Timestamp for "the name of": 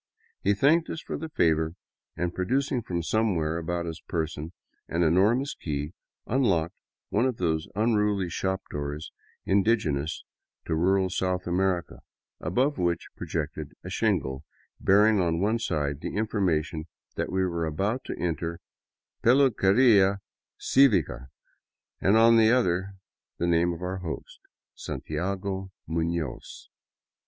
23.37-23.83